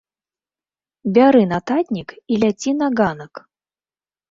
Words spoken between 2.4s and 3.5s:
ляці на ганак!